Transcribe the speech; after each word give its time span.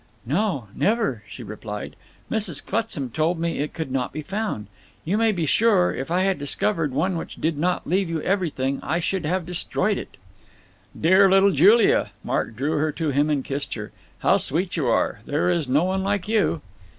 "No, 0.25 0.67
never," 0.73 1.21
she 1.27 1.43
replied. 1.43 1.95
"Mrs. 2.31 2.65
Clutsam 2.65 3.11
told 3.11 3.37
me 3.37 3.59
it 3.59 3.71
could 3.75 3.91
not 3.91 4.11
be 4.11 4.23
found. 4.23 4.65
You 5.05 5.15
may 5.15 5.31
be 5.31 5.45
sure, 5.45 5.93
if 5.93 6.09
I 6.09 6.21
had 6.23 6.39
discovered 6.39 6.91
one 6.91 7.19
which 7.19 7.35
did 7.35 7.55
not 7.55 7.85
leave 7.85 8.09
you 8.09 8.19
everything, 8.23 8.79
I 8.81 8.97
should 8.99 9.25
have 9.27 9.45
destroyed 9.45 9.99
it." 9.99 10.17
"Dear 10.99 11.29
little 11.29 11.51
Julia!" 11.51 12.09
Mark 12.23 12.55
drew 12.55 12.79
her 12.79 12.91
to 12.93 13.11
him 13.11 13.29
and 13.29 13.45
kissed 13.45 13.75
her. 13.75 13.91
"How 14.21 14.37
sweet 14.37 14.75
you 14.75 14.87
are. 14.87 15.19
There 15.27 15.51
is 15.51 15.67
no 15.69 15.83
one 15.83 16.01
like 16.01 16.27
you!" 16.27 16.61